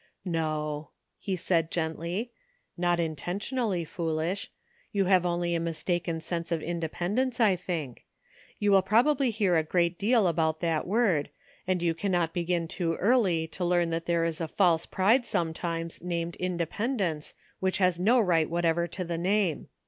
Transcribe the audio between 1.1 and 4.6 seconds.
he said gently, "not intentionally foolish;